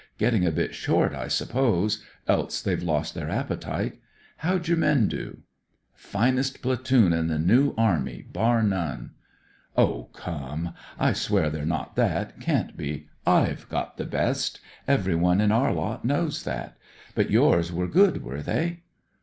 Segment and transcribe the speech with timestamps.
[0.17, 3.99] Getting a bit short, I sup pose— else they've lost their appetite.
[4.37, 5.43] How'd your men do?"
[5.93, 9.11] "Finest platoon in the New Army bar none!""
[9.77, 13.09] Oh, come; I swear they're not that; can't be.
[13.27, 16.77] I've got the best; everyone in our lot knows that.
[17.13, 18.79] But yours were good, were they